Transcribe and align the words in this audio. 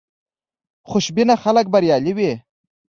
خوشبینه 0.89 1.35
خلک 1.43 1.65
بریالي 1.73 2.13
وي. 2.17 2.31